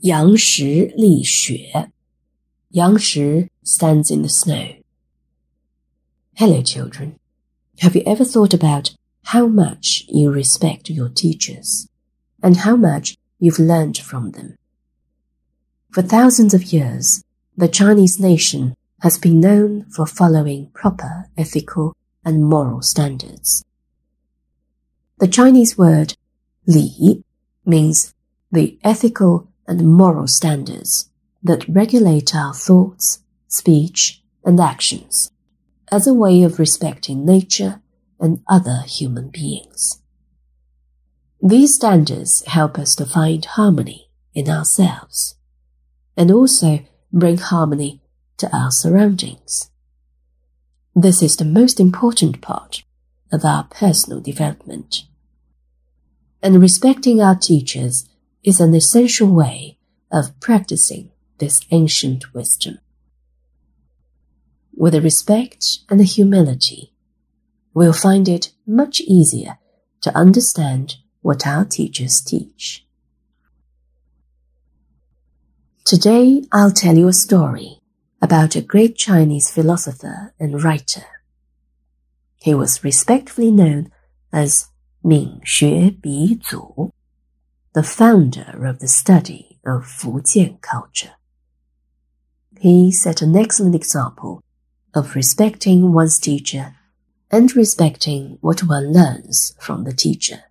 [0.00, 1.90] 杨石立雪.
[2.72, 4.82] Yangshi stands in the snow.
[6.34, 7.18] Hello, children.
[7.80, 11.86] Have you ever thought about how much you respect your teachers
[12.42, 14.56] and how much you've learned from them?
[15.90, 17.22] For thousands of years,
[17.56, 21.94] the Chinese nation has been known for following proper ethical
[22.24, 23.62] and moral standards.
[25.18, 26.16] The Chinese word
[26.66, 27.22] li
[27.66, 28.14] means
[28.50, 31.09] the ethical and moral standards
[31.43, 35.31] that regulate our thoughts, speech, and actions
[35.91, 37.81] as a way of respecting nature
[38.19, 40.01] and other human beings.
[41.41, 45.35] These standards help us to find harmony in ourselves
[46.15, 46.79] and also
[47.13, 48.01] bring harmony
[48.37, 49.69] to our surroundings.
[50.95, 52.83] This is the most important part
[53.31, 55.03] of our personal development.
[56.41, 58.09] And respecting our teachers
[58.47, 59.77] is an essential way
[60.09, 62.79] of practicing this ancient wisdom.
[64.73, 66.93] With respect and humility,
[67.73, 69.57] we'll find it much easier
[69.99, 72.85] to understand what our teachers teach.
[75.83, 77.81] Today, I'll tell you a story
[78.21, 81.03] about a great Chinese philosopher and writer.
[82.37, 83.91] He was respectfully known
[84.31, 84.69] as
[85.03, 86.93] Ming Xue Bi Zu,
[87.73, 91.11] the founder of the study of Fujian culture.
[92.59, 94.41] He set an excellent example
[94.95, 96.75] of respecting one's teacher
[97.29, 100.43] and respecting what one learns from the teacher.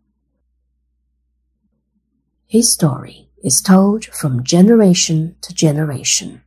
[2.47, 6.43] His story is told from generation to generation,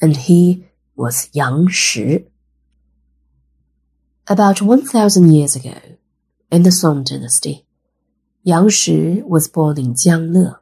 [0.00, 2.26] and he was Yang Shi.
[4.28, 5.78] About 1,000 years ago,
[6.50, 7.66] in the Song dynasty,
[8.42, 10.58] Yang Shi was born in Jiangle,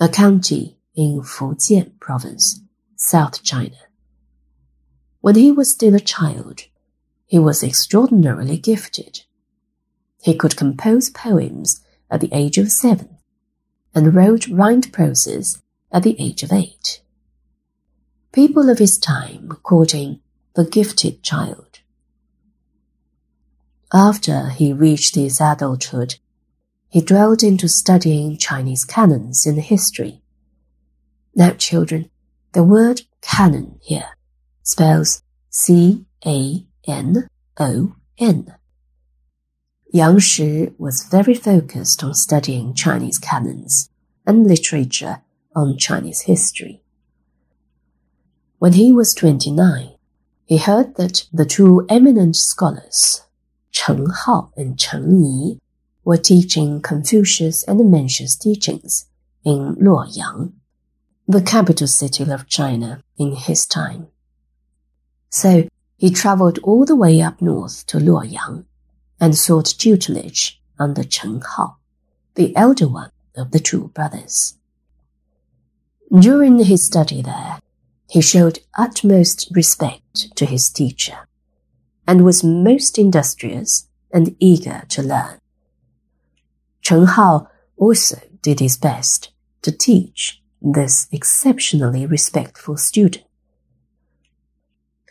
[0.00, 2.60] a county in Fujian province,
[2.94, 3.76] South China.
[5.20, 6.62] When he was still a child,
[7.26, 9.22] he was extraordinarily gifted.
[10.22, 13.18] He could compose poems at the age of seven
[13.96, 17.02] and wrote rhymed proses at the age of eight.
[18.30, 20.20] People of his time called him
[20.54, 21.80] the gifted child.
[23.92, 26.16] After he reached his adulthood,
[26.88, 30.22] he dwelled into studying Chinese canons in history.
[31.34, 32.10] Now, children,
[32.52, 34.16] the word canon here
[34.62, 37.28] spells C A N
[37.58, 38.54] O N.
[39.92, 43.90] Yang Shi was very focused on studying Chinese canons
[44.26, 45.22] and literature
[45.54, 46.82] on Chinese history.
[48.58, 49.94] When he was 29,
[50.44, 53.22] he heard that the two eminent scholars,
[53.70, 55.58] Cheng Hao and Cheng Yi,
[56.08, 59.10] were teaching Confucius and Mencius teachings
[59.44, 60.54] in Luoyang,
[61.26, 64.06] the capital city of China in his time.
[65.28, 68.64] So he traveled all the way up north to Luoyang
[69.20, 71.76] and sought tutelage under Cheng Hao,
[72.36, 74.54] the elder one of the two brothers.
[76.10, 77.58] During his study there,
[78.08, 81.28] he showed utmost respect to his teacher
[82.06, 85.38] and was most industrious and eager to learn.
[86.88, 93.26] Cheng Hao also did his best to teach this exceptionally respectful student.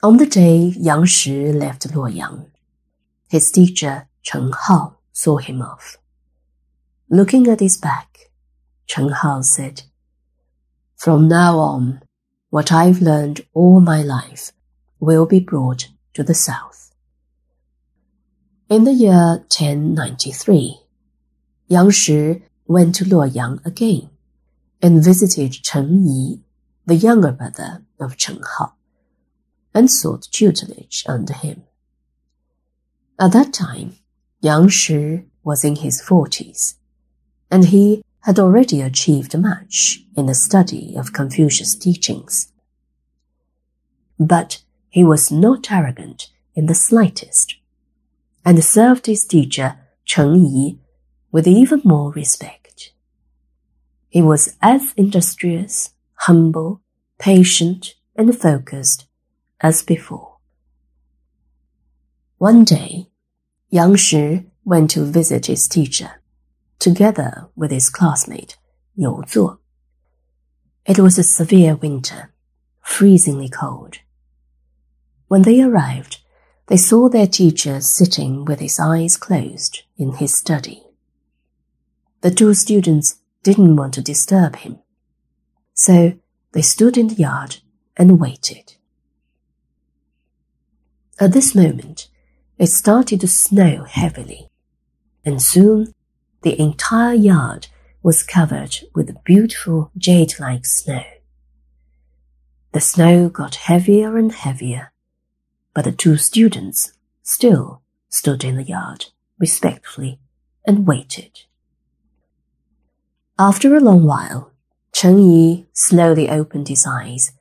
[0.01, 2.47] On the day Yang Shi left Luoyang,
[3.29, 5.97] his teacher Cheng Hao saw him off.
[7.11, 8.31] Looking at his back,
[8.87, 9.83] Cheng Hao said,
[10.95, 12.01] From now on,
[12.49, 14.51] what I've learned all my life
[14.99, 16.91] will be brought to the south.
[18.67, 20.86] In the year 1093,
[21.67, 24.09] Yang Shi went to Luoyang again
[24.81, 26.41] and visited Cheng Yi,
[26.85, 28.73] the younger brother of Cheng Hao
[29.73, 31.63] and sought tutelage under him.
[33.19, 33.97] At that time,
[34.41, 36.75] Yang Shi was in his forties,
[37.51, 42.51] and he had already achieved much in the study of Confucius' teachings.
[44.19, 47.55] But he was not arrogant in the slightest,
[48.43, 50.79] and served his teacher Cheng Yi
[51.31, 52.93] with even more respect.
[54.09, 56.81] He was as industrious, humble,
[57.19, 59.07] patient, and focused
[59.61, 60.37] as before.
[62.37, 63.09] One day,
[63.69, 66.21] Yang Shi went to visit his teacher,
[66.79, 68.57] together with his classmate,
[68.95, 69.59] You Zuo.
[70.85, 72.31] It was a severe winter,
[72.81, 73.97] freezingly cold.
[75.27, 76.19] When they arrived,
[76.67, 80.86] they saw their teacher sitting with his eyes closed in his study.
[82.27, 84.79] The two students didn't want to disturb him,
[85.73, 86.19] So
[86.51, 87.61] they stood in the yard
[87.95, 88.75] and waited.
[91.21, 92.09] At this moment,
[92.57, 94.49] it started to snow heavily,
[95.23, 95.93] and soon
[96.41, 97.67] the entire yard
[98.03, 101.05] was covered with beautiful jade-like snow.
[102.73, 104.91] The snow got heavier and heavier,
[105.73, 106.91] but the two students
[107.23, 109.05] still stood in the yard
[109.39, 110.19] respectfully
[110.65, 111.43] and waited.
[113.39, 114.51] After a long while,
[114.93, 117.33] Cheng Yi slowly opened his eyes,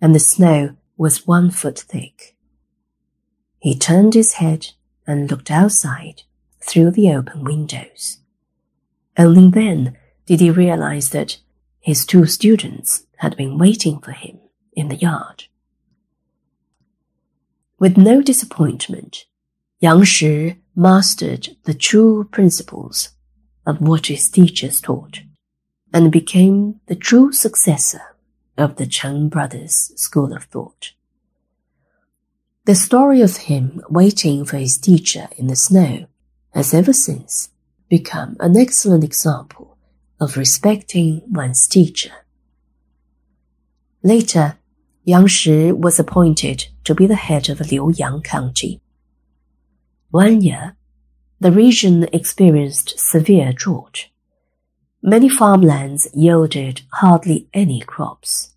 [0.00, 2.36] and the snow was one foot thick.
[3.58, 4.68] He turned his head
[5.08, 6.22] and looked outside
[6.60, 8.18] through the open windows.
[9.18, 11.38] Only then did he realize that
[11.80, 14.38] his two students had been waiting for him
[14.72, 15.46] in the yard.
[17.80, 19.24] With no disappointment,
[19.80, 23.10] Yang Shi mastered the true principles
[23.66, 25.22] of what his teachers taught
[25.92, 28.02] and became the true successor
[28.56, 30.92] of the Cheng brothers' school of thought.
[32.66, 36.06] The story of him waiting for his teacher in the snow
[36.54, 37.50] has ever since
[37.88, 39.78] become an excellent example
[40.20, 42.12] of respecting one's teacher.
[44.02, 44.58] Later,
[45.04, 48.80] Yang Shi was appointed to be the head of Liuyang County.
[50.10, 50.76] One year,
[51.40, 54.09] the region experienced severe drought
[55.02, 58.54] many farmlands yielded hardly any crops.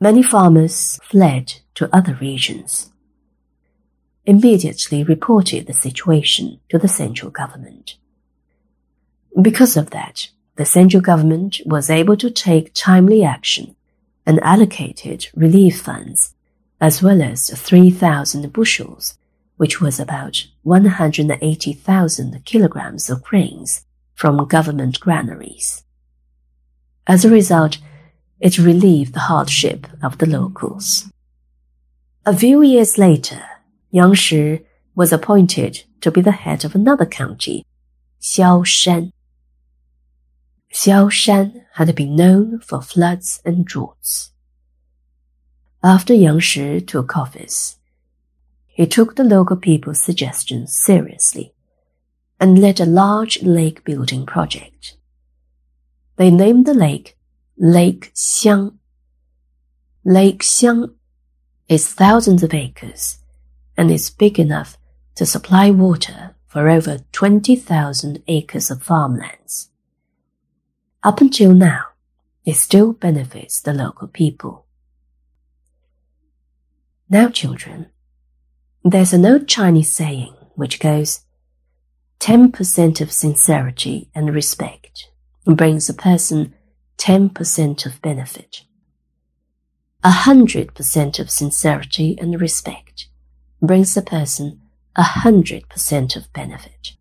[0.00, 2.92] Many farmers fled to other regions,
[4.26, 7.96] immediately reported the situation to the central government.
[9.40, 13.76] Because of that, the central government was able to take timely action
[14.26, 16.34] and allocated relief funds
[16.80, 19.18] as well as 3,000 bushels,
[19.56, 23.84] which was about 180,000 kilograms of grains
[24.18, 25.84] from government granaries.
[27.06, 27.78] As a result,
[28.40, 31.08] it relieved the hardship of the locals.
[32.26, 33.40] A few years later,
[33.92, 34.60] Yang Shi
[34.96, 37.64] was appointed to be the head of another county,
[38.20, 39.12] Xiaoshan.
[40.74, 44.32] Xiaoshan had been known for floods and droughts.
[45.84, 47.76] After Yang Shi took office,
[48.66, 51.54] he took the local people's suggestions seriously
[52.40, 54.96] and led a large lake building project.
[56.16, 57.16] They named the lake
[57.56, 58.78] Lake Xiang.
[60.04, 60.94] Lake Xiang
[61.68, 63.18] is thousands of acres
[63.76, 64.78] and is big enough
[65.16, 69.70] to supply water for over 20,000 acres of farmlands.
[71.02, 71.86] Up until now,
[72.44, 74.64] it still benefits the local people.
[77.10, 77.86] Now, children,
[78.84, 81.20] there's an old Chinese saying which goes,
[82.20, 85.08] 10% of sincerity and respect
[85.46, 86.54] brings a person
[86.98, 88.62] 10% of benefit.
[90.04, 93.08] 100% of sincerity and respect
[93.62, 94.60] brings a person
[94.96, 96.92] 100% of benefit.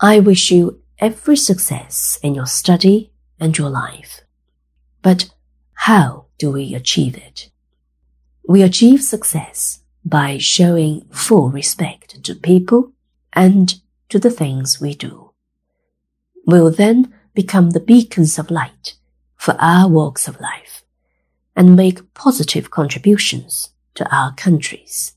[0.00, 4.22] I wish you every success in your study and your life.
[5.02, 5.30] But
[5.74, 7.50] how do we achieve it?
[8.48, 12.91] We achieve success by showing full respect to people
[13.32, 15.32] and to the things we do.
[16.46, 18.94] We'll then become the beacons of light
[19.36, 20.84] for our walks of life
[21.56, 25.12] and make positive contributions to our countries.